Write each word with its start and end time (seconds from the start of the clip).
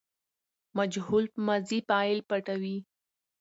مجهول 0.77 1.25
ماضي 1.45 1.77
فاعل 1.89 2.17
پټوي. 2.29 2.77